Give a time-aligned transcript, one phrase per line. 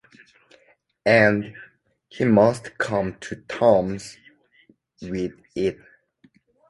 [1.05, 1.53] And
[2.09, 4.17] he must come to terms
[4.99, 5.77] with it.